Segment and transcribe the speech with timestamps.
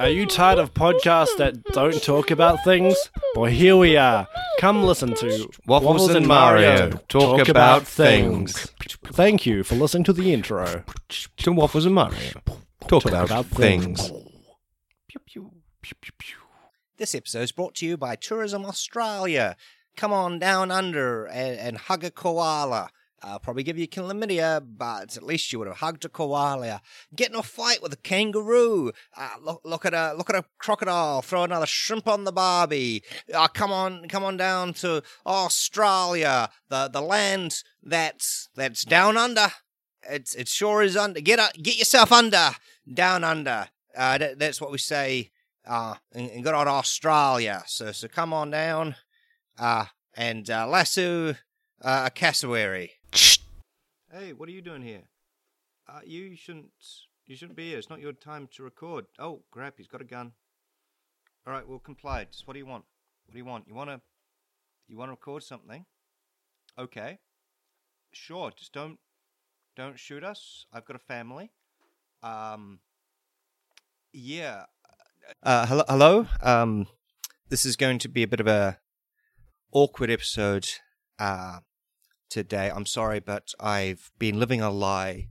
[0.00, 2.96] Are you tired of podcasts that don't talk about things?
[3.36, 4.26] Well, here we are.
[4.58, 8.72] Come listen to Waffles and Mario talk about things.
[9.04, 10.84] Thank you for listening to the intro.
[11.10, 12.40] To Waffles and Mario.
[12.88, 14.10] Talk, about, about things.
[16.96, 19.54] This episode is brought to you by Tourism Australia.
[19.98, 22.88] Come on down under and, and hug a koala.
[23.22, 26.80] I'll probably give you chlamydia, but at least you would have hugged a koala.
[27.14, 28.92] Get in a fight with a kangaroo.
[29.16, 31.20] Uh, look, look at a look at a crocodile.
[31.20, 33.02] Throw another shrimp on the barbie.
[33.32, 39.48] Uh, come on, come on down to Australia, the the land that's that's down under.
[40.08, 41.20] It's it sure is under.
[41.20, 42.52] Get up, get yourself under,
[42.92, 43.68] down under.
[43.94, 45.30] Uh, that, that's what we say
[45.66, 47.62] uh, in, in good old Australia.
[47.66, 48.96] So so come on down,
[49.58, 51.34] uh, and uh, lasso
[51.82, 52.92] uh, a cassowary.
[54.12, 55.04] Hey, what are you doing here?
[55.88, 56.72] Uh, you shouldn't.
[57.28, 57.78] You shouldn't be here.
[57.78, 59.06] It's not your time to record.
[59.20, 59.74] Oh, crap!
[59.76, 60.32] He's got a gun.
[61.46, 62.24] All right, we'll comply.
[62.24, 62.84] Just what do you want?
[63.24, 63.68] What do you want?
[63.68, 64.00] You want to?
[64.88, 65.84] You want to record something?
[66.76, 67.20] Okay.
[68.12, 68.50] Sure.
[68.50, 68.98] Just don't.
[69.76, 70.66] Don't shoot us.
[70.72, 71.52] I've got a family.
[72.20, 72.80] Um.
[74.12, 74.64] Yeah.
[75.40, 75.84] Uh, hello.
[75.88, 76.26] Hello.
[76.42, 76.88] Um.
[77.48, 78.78] This is going to be a bit of a
[79.70, 80.68] awkward episode.
[81.16, 81.60] Uh,
[82.30, 82.70] today.
[82.74, 85.28] I'm sorry, but I've been living a lie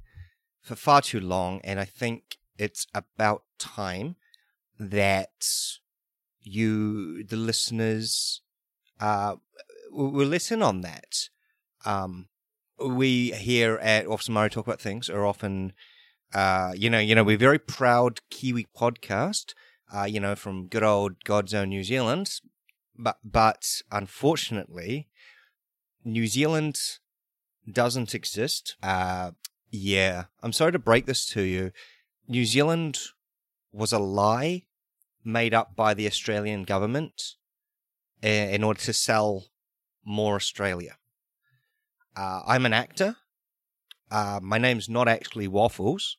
[0.61, 4.17] for far too long, and I think it's about time
[4.78, 5.47] that
[6.41, 8.41] you, the listeners,
[9.00, 9.36] uh,
[9.91, 11.30] will listen on that.
[11.86, 12.28] Um,
[12.80, 15.73] we here at Waffles and Mario talk about things are often,
[16.34, 19.53] uh, you know, you know, we're very proud Kiwi podcast,
[19.94, 22.39] uh, you know, from good old God's own New Zealand,
[22.97, 25.09] but but unfortunately,
[26.03, 26.80] New Zealand
[27.72, 28.75] doesn't exist.
[28.81, 29.31] Uh,
[29.69, 31.72] yeah, I'm sorry to break this to you.
[32.28, 33.00] New Zealand
[33.72, 34.64] was a lie
[35.23, 37.36] made up by the Australian government
[38.22, 39.45] in order to sell
[40.06, 40.97] more Australia.
[42.16, 43.18] Uh, I'm an actor.
[44.12, 46.18] Uh, my name's not actually Waffles.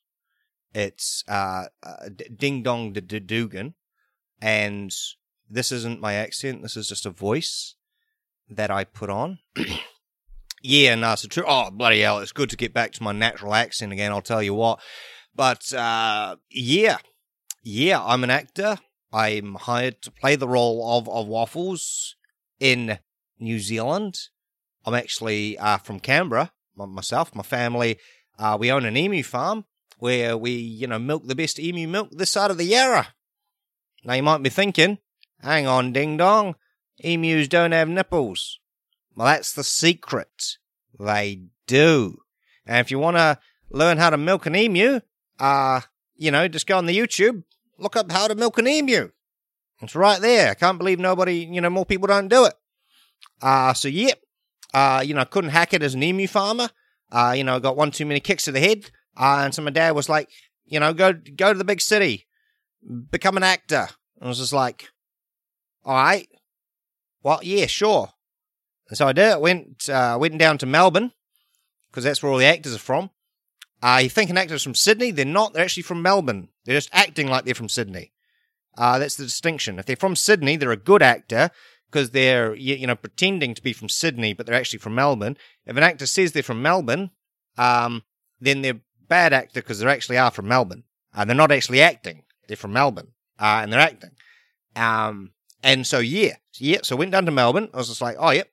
[0.73, 3.75] It's uh, uh Ding Dong Dugan.
[4.41, 4.95] And
[5.49, 6.63] this isn't my accent.
[6.63, 7.75] This is just a voice
[8.51, 9.39] that I put on.
[10.63, 11.45] yeah, no, it's true.
[11.47, 12.19] Oh, bloody hell.
[12.19, 14.13] It's good to get back to my natural accent again.
[14.13, 14.81] I'll tell you what.
[15.35, 16.99] But, uh, yeah.
[17.63, 18.79] Yeah, I'm an actor.
[19.13, 22.17] I'm hired to play the role of, of Waffles
[22.59, 22.99] in
[23.39, 24.19] New Zealand.
[24.85, 26.53] I'm actually uh, from Canberra.
[26.77, 27.99] Myself, my family,
[28.39, 29.67] uh, we own an emu farm
[29.99, 33.09] where we, you know, milk the best emu milk this side of the Yarra.
[34.03, 34.97] Now you might be thinking,
[35.43, 36.55] hang on, ding dong,
[37.03, 38.59] emus don't have nipples.
[39.15, 40.57] Well, that's the secret.
[40.99, 42.19] They do.
[42.67, 43.39] And if you want to
[43.71, 45.01] learn how to milk an emu,
[45.39, 45.81] uh,
[46.17, 47.45] you know, just go on the YouTube,
[47.79, 49.11] look up how to milk an emu.
[49.83, 50.51] It's right there.
[50.51, 52.55] I can't believe nobody, you know, more people don't do it.
[53.41, 54.21] Uh, so yep.
[54.73, 56.69] Uh, you know, couldn't hack it as an emu farmer.
[57.11, 58.91] Uh, you know, got one too many kicks to the head.
[59.17, 60.29] Uh, and so my dad was like,
[60.65, 62.29] you know, go, go to the big city,
[63.11, 63.89] become an actor.
[64.17, 64.89] And I was just like,
[65.85, 66.29] all right.
[67.23, 68.11] Well, yeah, sure.
[68.89, 69.39] And so I did.
[69.39, 71.13] Went uh, went down to Melbourne
[71.91, 73.11] because that's where all the actors are from.
[73.83, 75.11] Uh, you think an actor's from Sydney?
[75.11, 75.53] They're not.
[75.53, 76.49] They're actually from Melbourne.
[76.65, 78.13] They're just acting like they're from Sydney.
[78.77, 79.79] Uh, that's the distinction.
[79.79, 81.51] If they're from Sydney, they're a good actor
[81.91, 85.37] because they're you know pretending to be from Sydney, but they're actually from Melbourne.
[85.67, 87.11] If an actor says they're from Melbourne,
[87.57, 88.03] um,
[88.41, 90.85] then they're bad actor because they actually are from Melbourne.
[91.15, 92.25] Uh, they're not actually acting.
[92.49, 94.11] They're from Melbourne, uh, and they're acting.
[94.77, 95.33] Um,
[95.63, 96.79] and so yeah, yeah.
[96.83, 97.69] So I went down to Melbourne.
[97.73, 98.49] I was just like, oh yep,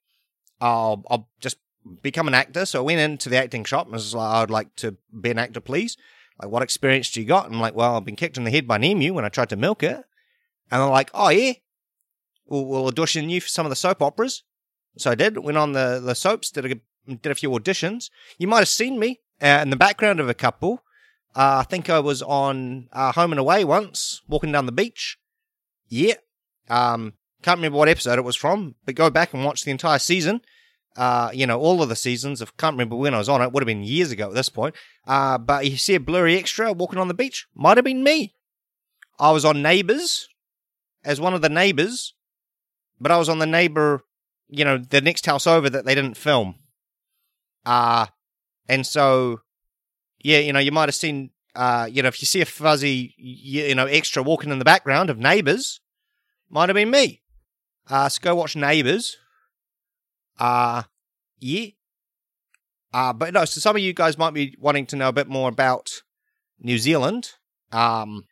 [0.59, 1.57] I'll, I'll just
[2.01, 2.65] become an actor.
[2.65, 5.31] So I went into the acting shop and I was like, I'd like to be
[5.31, 5.97] an actor, please.
[6.41, 7.45] Like, what experience do you got?
[7.45, 9.29] And I'm like, well, I've been kicked in the head by an emu when I
[9.29, 9.95] tried to milk it.
[10.69, 11.53] And they're like, oh, yeah,
[12.45, 14.43] we'll, we'll audition you for some of the soap operas.
[14.97, 15.37] So I did.
[15.37, 18.09] Went on the, the soaps, did a, did a few auditions.
[18.37, 20.83] You might have seen me uh, in the background of a couple.
[21.35, 25.17] Uh, I think I was on uh, Home and Away once, walking down the beach.
[25.87, 26.15] Yeah.
[26.69, 29.99] Um, can't remember what episode it was from, but go back and watch the entire
[29.99, 30.41] season.
[30.95, 32.41] Uh, you know, all of the seasons.
[32.41, 33.51] I can't remember when I was on it.
[33.51, 34.73] Would have been years ago at this point.
[35.05, 37.45] Uh, but you see a blurry extra walking on the beach.
[37.53, 38.33] Might have been me.
[39.19, 40.27] I was on Neighbours
[41.03, 42.13] as one of the neighbours,
[42.99, 44.01] but I was on the neighbour,
[44.49, 46.55] you know, the next house over that they didn't film.
[47.65, 48.07] Uh,
[48.67, 49.41] and so,
[50.23, 53.13] yeah, you know, you might have seen, uh, you know, if you see a fuzzy,
[53.17, 55.79] you know, extra walking in the background of Neighbours,
[56.49, 57.21] might have been me.
[57.89, 59.17] Uh, so go watch Neighbours.
[60.39, 60.83] Uh,
[61.39, 61.67] yeah.
[62.93, 65.27] Uh, but no, so some of you guys might be wanting to know a bit
[65.27, 66.01] more about
[66.59, 67.31] New Zealand.
[67.71, 68.25] Um,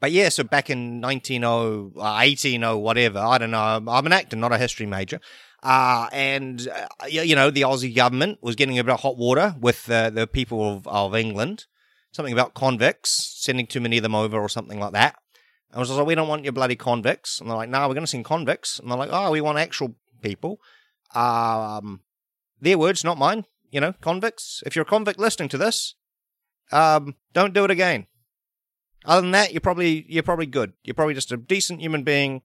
[0.00, 3.60] but yeah, so back in 190, uh, 18 or whatever, I don't know.
[3.60, 5.20] I'm, I'm an actor, not a history major.
[5.62, 9.56] Uh, and, uh, you know, the Aussie government was getting a bit of hot water
[9.60, 11.66] with uh, the people of, of England.
[12.12, 15.16] Something about convicts, sending too many of them over or something like that.
[15.70, 17.40] And I was like, we don't want your bloody convicts.
[17.40, 18.78] And they're like, no, we're going to send convicts.
[18.78, 20.60] And they're like, oh, we want actual people.
[21.14, 22.00] Um,
[22.60, 23.44] their words, not mine.
[23.70, 24.62] You know, convicts.
[24.64, 25.94] If you're a convict listening to this,
[26.72, 28.06] um, don't do it again.
[29.04, 30.72] Other than that, you're probably you're probably good.
[30.82, 32.42] You're probably just a decent human being.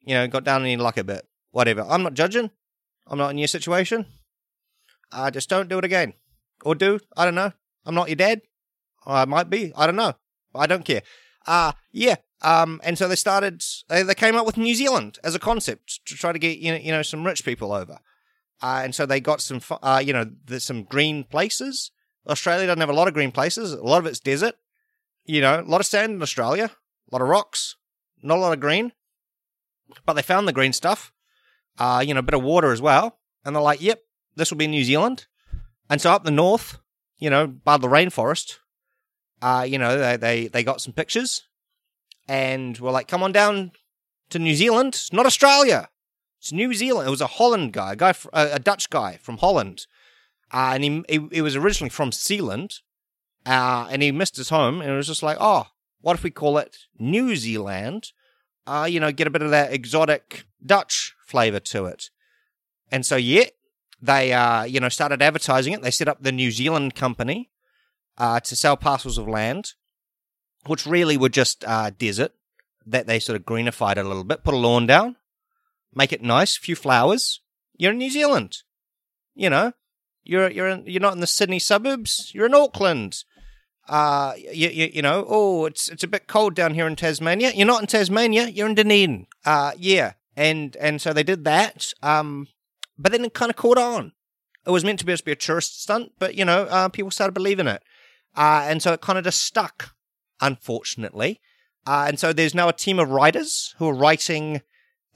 [0.00, 1.26] You know, got down on your luck a bit.
[1.50, 1.82] Whatever.
[1.82, 2.50] I'm not judging.
[3.06, 4.06] I'm not in your situation.
[5.10, 6.14] Uh, just don't do it again.
[6.64, 7.00] Or do.
[7.16, 7.52] I don't know.
[7.84, 8.42] I'm not your dad.
[9.06, 9.72] I might be.
[9.76, 10.14] I don't know.
[10.54, 11.02] I don't care.
[11.46, 12.16] Uh, yeah.
[12.40, 16.00] Um, and so they started, they, they came up with New Zealand as a concept
[16.06, 17.98] to try to get, you know, you know some rich people over.
[18.62, 21.90] Uh, and so they got some, uh, you know, there's some green places.
[22.28, 23.72] Australia doesn't have a lot of green places.
[23.72, 24.54] A lot of it's desert.
[25.24, 26.70] You know, a lot of sand in Australia,
[27.10, 27.76] a lot of rocks,
[28.22, 28.92] not a lot of green.
[30.06, 31.12] But they found the green stuff.
[31.78, 33.18] Uh, you know, a bit of water as well.
[33.44, 34.00] And they're like, yep,
[34.36, 35.26] this will be New Zealand.
[35.88, 36.78] And so up the north,
[37.18, 38.56] you know, by the rainforest,
[39.40, 41.44] uh, you know, they, they, they got some pictures
[42.28, 43.72] and were like, come on down
[44.30, 44.88] to New Zealand.
[44.88, 45.88] It's not Australia.
[46.38, 47.08] It's New Zealand.
[47.08, 49.86] It was a Holland guy, a guy, a, Dutch guy from Holland.
[50.52, 52.80] Uh, and he, he, he was originally from Zealand.
[53.46, 55.66] Uh, and he missed his home and it was just like, oh,
[56.00, 58.12] what if we call it New Zealand?
[58.66, 62.10] Uh, you know, get a bit of that exotic Dutch flavor to it.
[62.92, 63.44] And so, yeah,
[64.00, 65.82] they, uh, you know, started advertising it.
[65.82, 67.50] They set up the New Zealand company,
[68.18, 69.74] uh, to sell parcels of land,
[70.66, 72.32] which really were just, uh, desert
[72.86, 75.16] that they sort of greenified a little bit, put a lawn down,
[75.94, 77.40] make it nice, a few flowers.
[77.76, 78.58] You're in New Zealand.
[79.34, 79.72] You know,
[80.24, 82.32] you're, you're, in, you're not in the Sydney suburbs.
[82.34, 83.24] You're in Auckland.
[83.88, 87.52] Uh, you, you, you know, oh, it's, it's a bit cold down here in Tasmania.
[87.54, 88.48] You're not in Tasmania.
[88.48, 89.26] You're in Dunedin.
[89.44, 90.14] Uh, yeah.
[90.36, 91.92] And, and so they did that.
[92.02, 92.48] Um,
[92.98, 94.12] but then it kind of caught on.
[94.66, 97.10] It was meant to be just be a tourist stunt, but you know, uh, people
[97.10, 97.82] started believing it.
[98.36, 99.94] Uh, and so it kind of just stuck,
[100.40, 101.40] unfortunately.
[101.86, 104.60] Uh, and so there's now a team of writers who are writing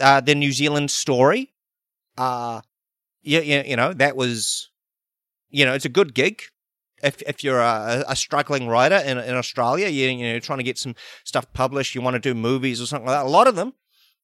[0.00, 1.52] uh, the New Zealand story.
[2.16, 2.62] Uh,
[3.22, 4.70] you, you, know, that was,
[5.50, 6.42] you know, it's a good gig.
[7.02, 10.64] If, if you're a, a struggling writer in, in Australia, you, you know, trying to
[10.64, 10.94] get some
[11.24, 13.26] stuff published, you want to do movies or something like that.
[13.26, 13.74] A lot of them,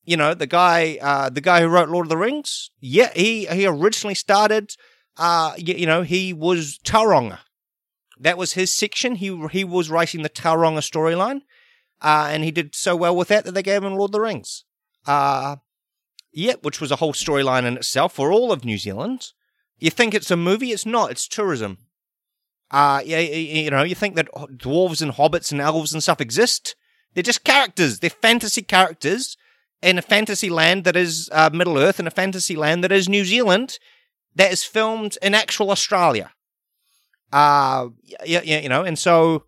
[0.04, 3.46] you know, the guy, uh, the guy who wrote Lord of the Rings, yeah, he,
[3.46, 4.74] he originally started,
[5.16, 7.40] uh, you, you know, he was Tauranga.
[8.20, 9.16] That was his section.
[9.16, 11.42] He, he was writing the Tauranga storyline.
[12.00, 14.20] Uh, and he did so well with that that they gave him Lord of the
[14.20, 14.64] Rings.
[15.06, 15.56] Uh,
[16.32, 19.32] yeah, which was a whole storyline in itself for all of New Zealand.
[19.78, 20.72] You think it's a movie?
[20.72, 21.10] It's not.
[21.10, 21.78] It's tourism.
[22.70, 26.76] Uh, yeah, you know, you think that dwarves and hobbits and elves and stuff exist?
[27.14, 28.00] They're just characters.
[28.00, 29.36] They're fantasy characters
[29.82, 33.08] in a fantasy land that is uh, Middle Earth, in a fantasy land that is
[33.08, 33.78] New Zealand,
[34.34, 36.32] that is filmed in actual Australia.
[37.32, 37.88] Uh,
[38.24, 39.44] yeah, yeah, you know, and so,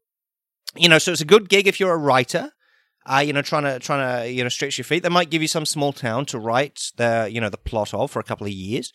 [0.77, 2.53] you know, so it's a good gig if you're a writer.
[3.07, 5.03] Uh, you know, trying to trying to you know stretch your feet.
[5.03, 8.11] They might give you some small town to write the you know the plot of
[8.11, 8.93] for a couple of years.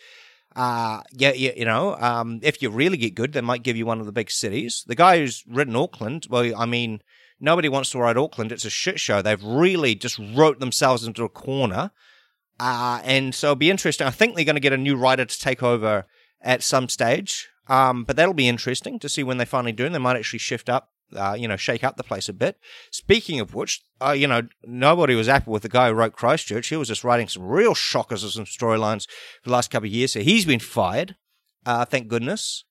[0.55, 3.85] Uh, yeah, yeah, you know, um, if you really get good, they might give you
[3.85, 4.85] one of the big cities.
[4.87, 7.01] The guy who's written Auckland, well, I mean,
[7.41, 8.53] nobody wants to write Auckland.
[8.53, 9.21] It's a shit show.
[9.21, 11.91] They've really just wrote themselves into a corner.
[12.57, 14.07] Uh, and so it'll be interesting.
[14.07, 16.05] I think they're going to get a new writer to take over
[16.41, 17.49] at some stage.
[17.67, 19.85] Um, but that'll be interesting to see when they finally do.
[19.85, 22.57] And they might actually shift up, uh, you know, shake up the place a bit.
[22.91, 26.67] Speaking of which, uh, you know, nobody was happy with the guy who wrote Christchurch.
[26.67, 29.07] He was just writing some real shockers of some storylines
[29.41, 30.13] for the last couple of years.
[30.13, 31.15] So he's been fired.
[31.65, 32.63] Uh, thank goodness.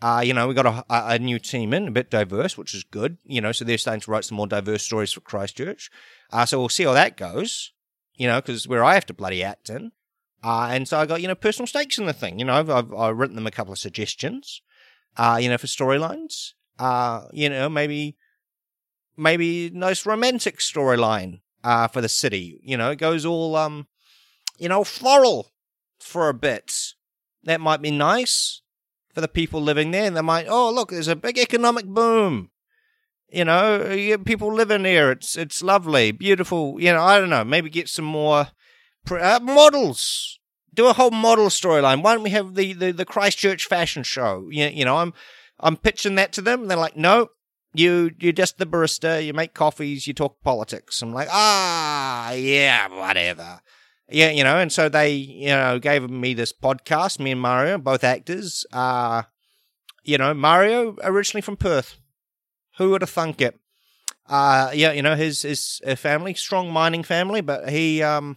[0.00, 2.84] Uh, you know, we got a, a, new team in, a bit diverse, which is
[2.84, 3.18] good.
[3.24, 5.90] You know, so they're starting to write some more diverse stories for Christchurch.
[6.32, 7.72] Uh, so we'll see how that goes.
[8.14, 9.92] You know, because where I have to bloody act in.
[10.42, 12.38] Uh, and so I got, you know, personal stakes in the thing.
[12.38, 14.62] You know, I've, I've, I've written them a couple of suggestions,
[15.16, 16.52] uh, you know, for storylines.
[16.78, 18.16] Uh, you know, maybe,
[19.16, 22.60] maybe nice romantic storyline, uh, for the city.
[22.62, 23.88] You know, it goes all, um,
[24.58, 25.52] you know, floral
[25.98, 26.72] for a bit.
[27.42, 28.62] That might be nice
[29.12, 30.04] for the people living there.
[30.04, 32.50] And they might, oh, look, there's a big economic boom.
[33.28, 35.10] You know, people living here.
[35.10, 36.80] It's, it's lovely, beautiful.
[36.80, 38.48] You know, I don't know, maybe get some more,
[39.10, 40.38] uh, models.
[40.74, 42.02] Do a whole model storyline.
[42.02, 44.48] Why don't we have the, the, the Christchurch fashion show?
[44.50, 45.12] You, you know, I'm
[45.60, 46.68] I'm pitching that to them.
[46.68, 47.30] They're like, no,
[47.74, 49.24] you you're just the barista.
[49.24, 50.06] You make coffees.
[50.06, 51.02] You talk politics.
[51.02, 53.60] I'm like, ah, yeah, whatever.
[54.08, 54.58] Yeah, you know.
[54.58, 57.18] And so they, you know, gave me this podcast.
[57.18, 58.64] Me and Mario, both actors.
[58.72, 59.22] Uh,
[60.04, 61.96] you know, Mario originally from Perth.
[62.78, 63.58] Who would have thunk it?
[64.28, 68.36] Uh, yeah, you know his his family, strong mining family, but he um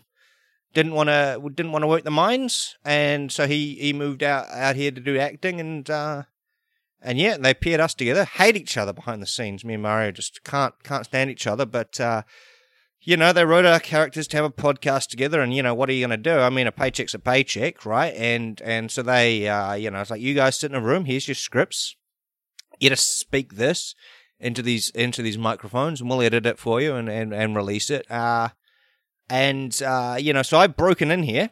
[0.73, 4.47] didn't want to didn't want to work the mines, and so he he moved out
[4.49, 6.23] out here to do acting, and uh,
[7.01, 8.25] and yeah, they paired us together.
[8.25, 9.65] Hate each other behind the scenes.
[9.65, 11.99] Me and Mario just can't can't stand each other, but.
[11.99, 12.23] uh
[13.03, 15.89] you know, they wrote our characters to have a podcast together, and you know, what
[15.89, 16.37] are you going to do?
[16.37, 18.13] I mean, a paycheck's a paycheck, right?
[18.13, 21.05] And and so they, uh, you know, it's like you guys sit in a room.
[21.05, 21.95] Here's your scripts.
[22.79, 23.95] You just speak this
[24.39, 27.89] into these into these microphones, and we'll edit it for you and and, and release
[27.89, 28.09] it.
[28.09, 28.49] Uh,
[29.31, 31.49] and uh, you know, so I've broken in here.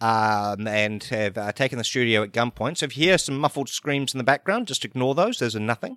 [0.00, 2.76] Um, and have uh, taken the studio at gunpoint.
[2.76, 5.40] So if you hear some muffled screams in the background, just ignore those.
[5.40, 5.96] There's a nothing.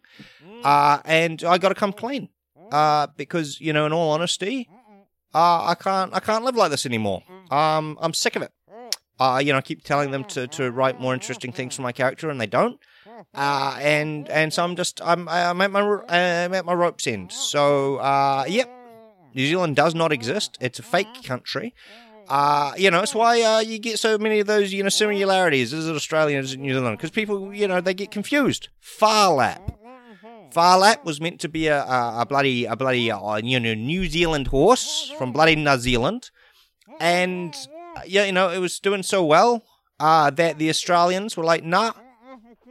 [0.63, 2.29] Uh, and I got to come clean
[2.71, 4.67] uh, because you know, in all honesty,
[5.35, 7.21] uh, I can't I can't live like this anymore.
[7.51, 8.51] Um, I'm sick of it.
[9.19, 11.91] Uh, you know, I keep telling them to, to write more interesting things for my
[11.91, 12.79] character, and they don't.
[13.35, 17.31] Uh, and and so I'm just I'm I'm at my I'm at my rope's end.
[17.31, 18.67] So uh, yep,
[19.33, 20.57] New Zealand does not exist.
[20.61, 21.73] It's a fake country.
[22.27, 25.73] Uh, you know, it's why uh, you get so many of those, you know, similarities.
[25.73, 26.39] Is it Australia?
[26.39, 26.97] Is it New Zealand?
[26.97, 28.69] Because people, you know, they get confused.
[28.79, 29.77] Phar Lap.
[30.51, 34.07] Farlap was meant to be a, a, a bloody a bloody uh, you know New
[34.07, 36.29] Zealand horse from bloody New Zealand,
[36.99, 37.55] and
[37.95, 39.63] uh, yeah, you know it was doing so well
[39.99, 41.93] uh, that the Australians were like, nah,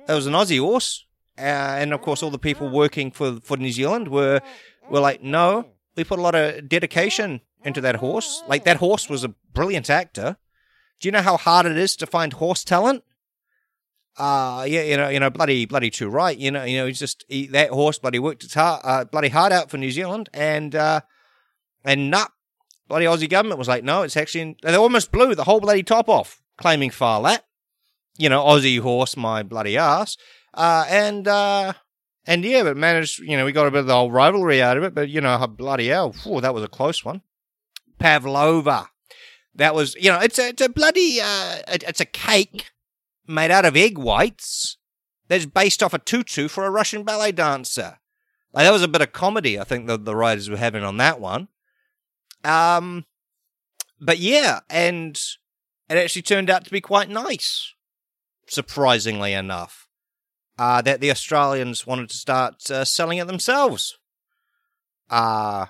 [0.09, 1.07] it was an Aussie horse,
[1.39, 1.41] uh,
[1.81, 4.41] and of course all the people working for for New Zealand were
[4.91, 8.43] were like, no, we put a lot of dedication into that horse.
[8.49, 10.37] Like that horse was a brilliant actor.
[11.01, 13.05] Do you know how hard it is to find horse talent?
[14.21, 16.37] uh, yeah, you know, you know, bloody, bloody too right.
[16.37, 19.29] You know, you know, he's just he, that horse bloody worked its hard, uh, bloody
[19.29, 21.01] hard out for New Zealand, and uh,
[21.85, 22.27] and nah,
[22.87, 26.09] bloody Aussie government was like, no, it's actually they almost blew the whole bloody top
[26.09, 27.45] off, claiming Phar Lap.
[28.19, 30.19] You know, Aussie horse, my bloody ass,
[30.53, 31.73] uh, and uh,
[32.27, 33.21] and yeah, but managed.
[33.21, 35.21] You know, we got a bit of the whole rivalry out of it, but you
[35.21, 37.23] know, bloody hell, whew, that was a close one.
[37.99, 38.89] Pavlova.
[39.55, 42.71] That was, you know, it's a, it's a bloody, uh, it's a cake
[43.27, 44.79] made out of egg whites
[45.29, 47.99] that's based off a tutu for a Russian ballet dancer.
[48.53, 50.97] Like that was a bit of comedy, I think that the writers were having on
[50.97, 51.49] that one.
[52.45, 53.05] Um,
[54.01, 55.21] but yeah, and
[55.89, 57.75] it actually turned out to be quite nice,
[58.49, 59.89] surprisingly enough.
[60.61, 63.97] Uh, that the Australians wanted to start uh, selling it themselves.
[65.09, 65.65] Uh,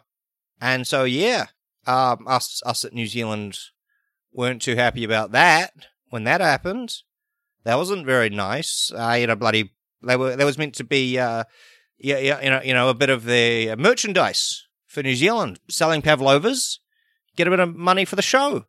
[0.60, 1.46] and so yeah,
[1.86, 3.56] um, us us at New Zealand
[4.32, 5.70] weren't too happy about that
[6.08, 6.92] when that happened.
[7.62, 8.90] That wasn't very nice.
[8.92, 9.70] Uh, you know, bloody.
[10.02, 10.34] They were.
[10.34, 11.20] There was meant to be.
[11.20, 11.44] Uh,
[11.96, 16.02] yeah, yeah, you know, you know, a bit of the merchandise for New Zealand, selling
[16.02, 16.80] pavlovas,
[17.36, 18.64] get a bit of money for the show.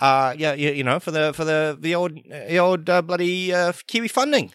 [0.00, 3.54] Uh, yeah, you, you know, for the for the the old the old uh, bloody
[3.54, 4.52] uh, Kiwi funding.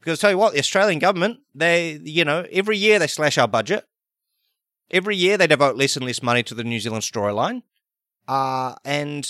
[0.00, 3.36] Because I tell you what, the Australian government, they, you know, every year they slash
[3.36, 3.84] our budget.
[4.90, 7.62] Every year they devote less and less money to the New Zealand storyline.
[8.26, 9.28] Uh, and,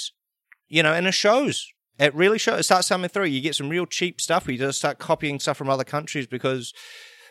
[0.68, 1.66] you know, and it shows.
[1.98, 2.60] It really shows.
[2.60, 3.26] It starts coming through.
[3.26, 4.46] You get some real cheap stuff.
[4.46, 6.72] We just start copying stuff from other countries because,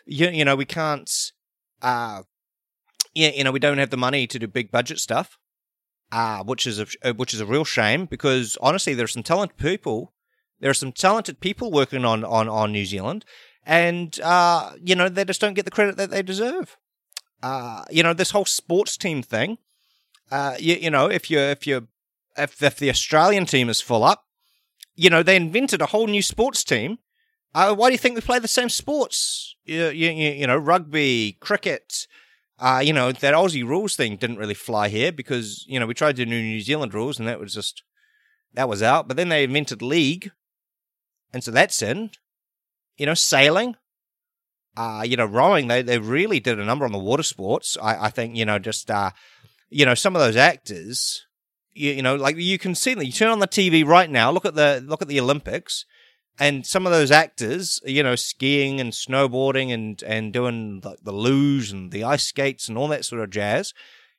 [0.05, 1.09] you, you know, we can't,
[1.81, 2.23] uh,
[3.15, 5.39] yeah, you know, we don't have the money to do big budget stuff,
[6.11, 9.57] uh, which is a, which is a real shame because honestly, there are some talented
[9.57, 10.13] people.
[10.59, 13.25] There are some talented people working on, on, on New Zealand
[13.65, 16.77] and, uh, you know, they just don't get the credit that they deserve.
[17.41, 19.57] Uh, you know, this whole sports team thing,
[20.31, 21.87] uh, you, you know, if you if you
[22.37, 24.25] if, if the Australian team is full up,
[24.95, 26.97] you know, they invented a whole new sports team.
[27.55, 29.55] Uh, why do you think we play the same sports?
[29.65, 32.07] You, you, you know, rugby, cricket.
[32.59, 35.93] Uh, you know, that Aussie rules thing didn't really fly here because, you know, we
[35.93, 37.83] tried to do New Zealand rules and that was just,
[38.53, 39.07] that was out.
[39.07, 40.31] But then they invented league.
[41.33, 42.11] And so that's in.
[42.97, 43.75] You know, sailing.
[44.77, 47.77] Uh, you know, rowing, they, they really did a number on the water sports.
[47.81, 49.11] I, I think, you know, just, uh,
[49.69, 51.25] you know, some of those actors,
[51.73, 53.03] you, you know, like you can see them.
[53.03, 54.31] You turn on the TV right now.
[54.31, 55.85] Look at the look at the Olympics,
[56.39, 61.11] and some of those actors, you know, skiing and snowboarding and and doing the, the
[61.11, 63.73] luge and the ice skates and all that sort of jazz.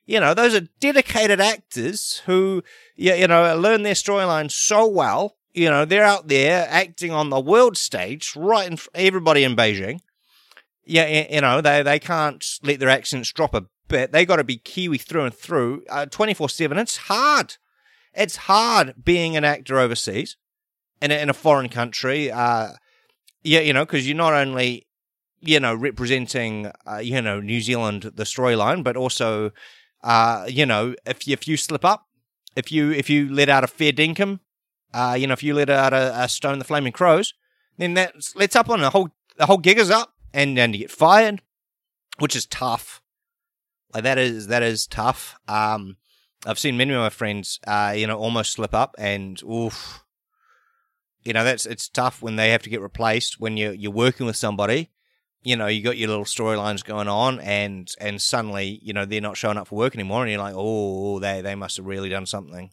[0.05, 2.63] You know, those are dedicated actors who,
[2.95, 5.37] you, you know, learn their storyline so well.
[5.53, 9.99] You know, they're out there acting on the world stage, right in everybody in Beijing.
[10.85, 14.11] Yeah, you know, they they can't let their accents drop a bit.
[14.11, 16.77] They got to be Kiwi through and through, uh, twenty four seven.
[16.77, 17.57] It's hard.
[18.13, 20.37] It's hard being an actor overseas
[21.01, 22.31] in a, in a foreign country.
[22.31, 22.73] Uh,
[23.43, 24.87] yeah, you know, because you're not only
[25.39, 29.51] you know representing uh, you know New Zealand the storyline, but also
[30.03, 32.07] uh, you know if you, if you slip up,
[32.55, 34.39] if you if you let out a fair dinkum,
[34.93, 37.33] uh, you know if you let out a, a stone the flaming crows,
[37.77, 40.81] then that lets up on the whole the whole gig is up, and and you
[40.81, 41.41] get fired,
[42.19, 43.01] which is tough
[43.93, 45.37] Like that is that is tough.
[45.47, 45.97] Um,
[46.45, 50.03] I've seen many of my friends, uh, you know, almost slip up, and oof,
[51.23, 54.25] you know, that's it's tough when they have to get replaced when you you're working
[54.25, 54.89] with somebody.
[55.43, 59.21] You know, you got your little storylines going on, and and suddenly, you know, they're
[59.21, 62.09] not showing up for work anymore, and you're like, oh, they they must have really
[62.09, 62.71] done something.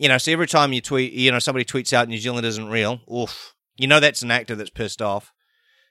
[0.00, 2.70] You know, so every time you tweet, you know, somebody tweets out New Zealand isn't
[2.70, 5.30] real, oof, you know, that's an actor that's pissed off.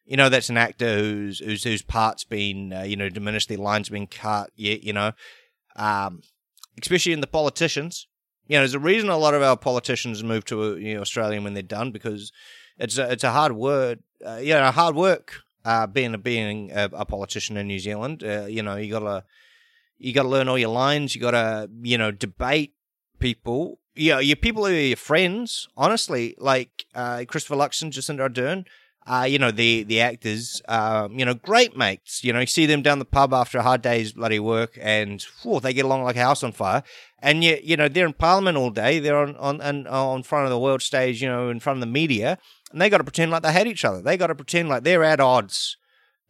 [0.03, 3.59] You know, that's an actor whose whose whose part's been, uh, you know, diminished, their
[3.59, 4.49] lines been cut.
[4.55, 5.11] Yeah, you know,
[5.75, 6.21] um,
[6.81, 8.07] especially in the politicians.
[8.47, 11.39] You know, there's a reason a lot of our politicians move to you know, Australia
[11.39, 12.31] when they're done because
[12.79, 16.71] it's a, it's a hard word, uh, you know, hard work uh, being a, being
[16.71, 18.23] a, a politician in New Zealand.
[18.23, 19.23] Uh, you know, you gotta
[19.99, 21.13] you gotta learn all your lines.
[21.13, 22.73] You gotta you know debate
[23.19, 23.79] people.
[23.95, 25.67] Know, your people are your friends.
[25.75, 28.65] Honestly, like uh, Christopher Luxon, Jacinda Ardern.
[29.07, 32.23] Uh, you know the the actors, um, you know, great mates.
[32.23, 35.25] You know, you see them down the pub after a hard day's bloody work, and
[35.41, 36.83] whew, they get along like a house on fire.
[37.17, 38.99] And you, you know, they're in Parliament all day.
[38.99, 41.23] They're on on and on front of the world stage.
[41.23, 42.37] You know, in front of the media,
[42.71, 44.01] and they got to pretend like they hate each other.
[44.01, 45.77] They got to pretend like they're at odds.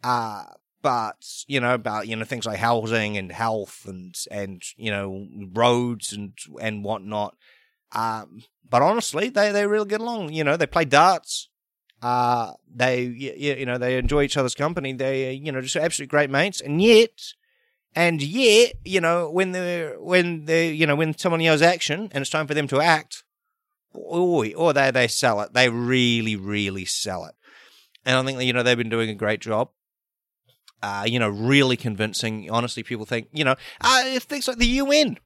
[0.02, 0.46] Uh,
[0.82, 5.28] but you know about you know things like housing and health and and you know
[5.54, 7.36] roads and and whatnot.
[7.92, 10.34] Um, but honestly, they they really get along.
[10.34, 11.50] You know, they play darts.
[12.02, 14.94] Uh, they you, you know they enjoy each other's company.
[14.94, 17.34] They you know just absolutely great mates, and yet.
[17.96, 22.22] And yet, you know, when they're when they you know when someone yells action and
[22.22, 23.24] it's time for them to act,
[23.96, 25.54] oh, or they they sell it.
[25.54, 27.34] They really, really sell it.
[28.06, 29.72] And I think you know they've been doing a great job.
[30.82, 32.50] Uh, you know, really convincing.
[32.50, 35.18] Honestly, people think you know uh, things like the UN.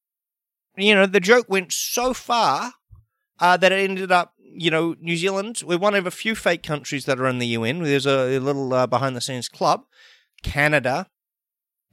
[0.75, 2.73] You know, the joke went so far
[3.39, 6.63] uh, that it ended up you know, New Zealand, we're one of a few fake
[6.63, 7.81] countries that are in the UN.
[7.81, 9.85] There's a, a little uh, behind the scenes club.
[10.43, 11.07] Canada,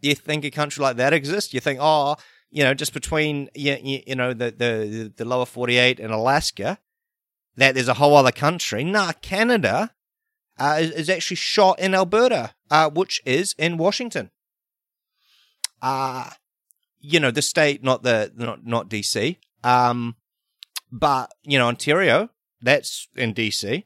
[0.00, 1.54] you think a country like that exists?
[1.54, 2.16] You think, oh,
[2.50, 6.78] you know, just between you, you know the, the the lower 48 and Alaska,
[7.56, 8.84] that there's a whole other country.
[8.84, 9.92] Nah, Canada
[10.60, 14.30] uh, is, is, actually shot in Alberta, uh, which is in Washington.
[15.80, 16.30] Uh,
[17.00, 19.38] you know, the state, not the not not DC.
[19.64, 20.16] Um,
[20.92, 23.84] but you know, Ontario, that's in DC.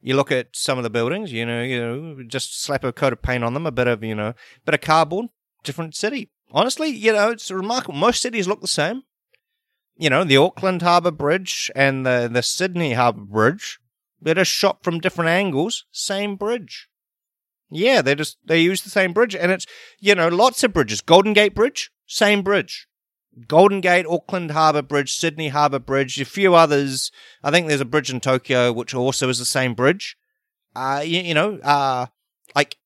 [0.00, 3.12] You look at some of the buildings, you know, you know, just slap a coat
[3.12, 4.34] of paint on them, a bit of, you know,
[4.66, 5.26] bit of cardboard,
[5.62, 6.30] different city.
[6.52, 7.94] Honestly, you know, it's remarkable.
[7.94, 9.02] Most cities look the same.
[9.96, 13.78] You know, the Auckland Harbour Bridge and the, the Sydney Harbour Bridge,
[14.24, 16.88] they're just shot from different angles, same bridge.
[17.70, 19.66] Yeah, they just they use the same bridge, and it's
[20.00, 21.00] you know lots of bridges.
[21.00, 22.86] Golden Gate Bridge, same bridge.
[23.48, 27.10] Golden Gate, Auckland Harbour Bridge, Sydney Harbour Bridge, a few others.
[27.42, 30.16] I think there's a bridge in Tokyo which also is the same bridge.
[30.74, 32.06] Uh, you, you know, uh,
[32.54, 32.76] like,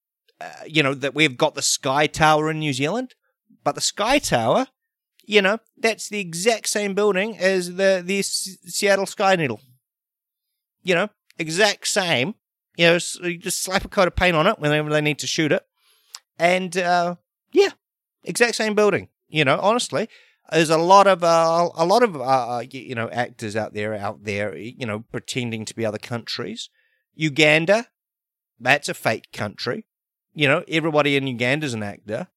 [0.40, 3.14] uh, you know, that we've got the Sky Tower in New Zealand,
[3.62, 4.68] but the Sky Tower,
[5.24, 9.60] you know, that's the exact same building as the, the S- Seattle Sky Needle.
[10.82, 12.34] You know, exact same.
[12.76, 15.18] You know, so you just slap a coat of paint on it whenever they need
[15.20, 15.66] to shoot it.
[16.38, 17.16] And, uh,
[17.52, 17.70] yeah,
[18.22, 19.08] exact same building.
[19.28, 20.08] You know, honestly,
[20.50, 23.94] there's a lot of uh, a lot of uh, uh you know actors out there
[23.94, 26.70] out there you know pretending to be other countries.
[27.14, 27.86] Uganda,
[28.58, 29.84] that's a fake country.
[30.32, 32.28] You know, everybody in Uganda is an actor.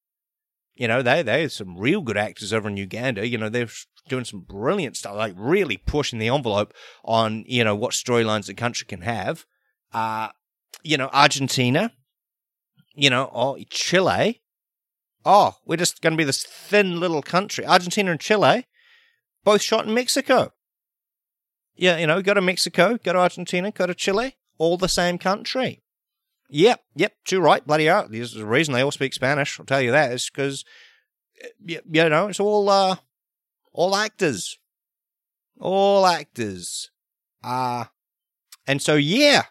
[0.82, 3.28] You know, they they some real good actors over in Uganda.
[3.28, 3.70] You know, they're
[4.10, 6.74] doing some brilliant stuff, like really pushing the envelope
[7.06, 9.46] on you know what storylines the country can have.
[9.94, 10.30] Uh
[10.82, 11.92] you know, Argentina.
[12.94, 14.42] You know, or oh, Chile
[15.26, 17.66] oh, we're just going to be this thin little country.
[17.66, 18.66] Argentina and Chile,
[19.44, 20.52] both shot in Mexico.
[21.76, 25.18] Yeah, you know, go to Mexico, go to Argentina, go to Chile, all the same
[25.18, 25.84] country.
[26.54, 28.08] Yep, yep, too right, bloody hell.
[28.10, 30.66] There's a reason they all speak Spanish, I'll tell you that, is because,
[31.66, 32.98] you know, it's all, uh,
[33.72, 34.60] all actors.
[35.60, 36.92] All actors.
[37.42, 37.86] Uh,
[38.68, 39.44] and so, yeah.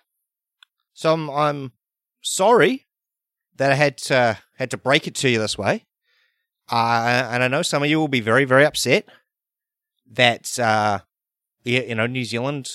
[0.93, 1.73] So I'm, I'm
[2.21, 2.87] sorry
[3.57, 5.87] that I had to had to break it to you this way.
[6.71, 9.09] Uh, and I know some of you will be very, very upset
[10.11, 11.01] that uh,
[11.65, 12.69] you know New Zealand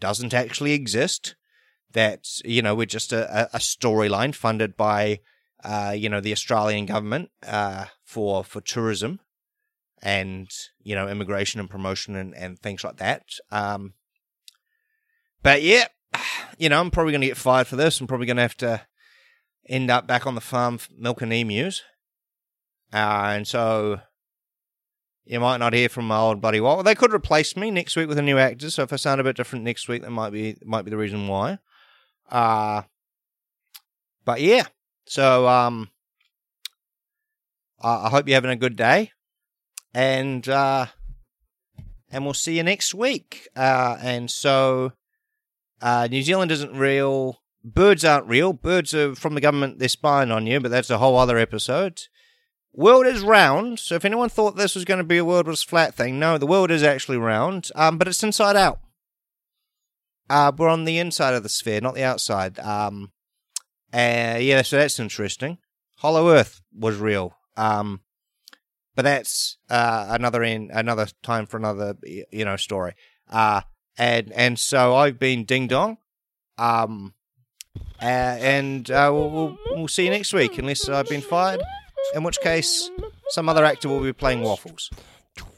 [0.00, 1.34] doesn't actually exist.
[1.92, 5.20] That you know we're just a, a storyline funded by
[5.64, 9.20] uh, you know the Australian government uh, for for tourism
[10.02, 10.50] and
[10.82, 13.24] you know immigration and promotion and, and things like that.
[13.50, 13.94] Um,
[15.42, 15.86] but yeah,
[16.58, 18.00] you know I'm probably going to get fired for this.
[18.00, 18.82] I'm probably going to have to
[19.68, 21.82] end up back on the farm milking emus.
[22.92, 24.00] Uh, and so
[25.24, 28.08] you might not hear from my old buddy Well, they could replace me next week
[28.08, 28.70] with a new actor.
[28.70, 30.96] So if I sound a bit different next week, that might be might be the
[30.96, 31.58] reason why.
[32.32, 32.82] Uh
[34.24, 34.66] but yeah.
[35.06, 35.92] So um
[37.82, 39.10] I hope you're having a good day,
[39.92, 40.86] and uh,
[42.10, 43.48] and we'll see you next week.
[43.56, 44.92] Uh, and so,
[45.80, 47.42] uh, New Zealand isn't real.
[47.64, 48.52] Birds aren't real.
[48.52, 49.78] Birds are from the government.
[49.78, 52.02] They're spying on you, but that's a whole other episode.
[52.72, 53.80] World is round.
[53.80, 56.38] So if anyone thought this was going to be a world was flat thing, no,
[56.38, 57.70] the world is actually round.
[57.74, 58.80] Um, but it's inside out.
[60.28, 62.58] Uh, we're on the inside of the sphere, not the outside.
[62.58, 63.12] Um,
[63.92, 65.58] uh, yeah, so that's interesting.
[65.98, 67.36] Hollow Earth was real.
[67.56, 68.00] Um,
[68.94, 72.94] but that's uh, another in another time for another you know story.
[73.30, 73.62] Uh,
[73.98, 75.98] and and so I've been ding dong.
[76.58, 77.14] Um,
[78.00, 78.04] uh,
[78.40, 81.62] and uh, we'll, we'll, see you next week, unless I've been fired.
[82.14, 82.90] In which case,
[83.28, 84.90] some other actor will be playing waffles.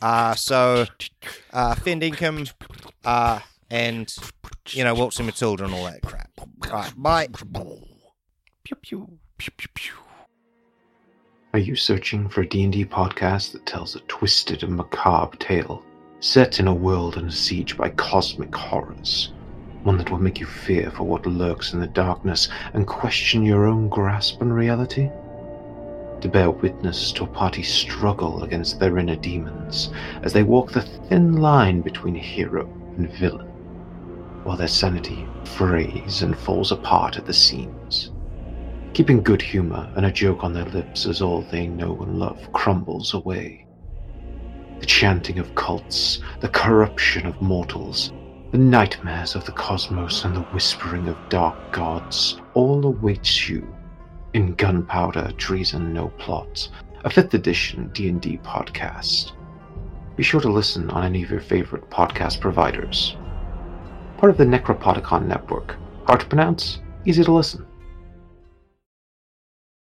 [0.01, 0.87] Uh, so,
[1.53, 2.53] uh, Finn Dinkum,
[3.05, 3.41] uh,
[3.75, 4.15] and
[4.69, 6.31] you know Waltz Waltzing Matilda and all that crap.
[6.39, 7.27] All right, bye.
[8.63, 9.93] Pew pew pew pew pew.
[11.53, 15.85] Are you searching for a D&D podcast that tells a twisted and macabre tale,
[16.21, 19.33] set in a world under siege by cosmic horrors?
[19.83, 23.67] One that will make you fear for what lurks in the darkness and question your
[23.67, 25.11] own grasp on reality?
[26.23, 29.91] To bear witness to a party's struggle against their inner demons
[30.23, 33.54] as they walk the thin line between hero and villain,
[34.45, 38.13] while their sanity frays and falls apart at the seams
[38.95, 42.53] keeping good humor and a joke on their lips as all they know and love
[42.53, 43.67] crumbles away.
[44.79, 48.13] The chanting of cults, the corruption of mortals,
[48.53, 53.67] the nightmares of the cosmos and the whispering of dark gods all awaits you
[54.33, 56.69] in Gunpowder Treason No Plot,
[57.05, 59.33] a 5th edition D&D podcast.
[60.15, 63.17] Be sure to listen on any of your favorite podcast providers.
[64.19, 65.77] Part of the Necropodicon network.
[66.07, 67.67] Hard to pronounce, easy to listen.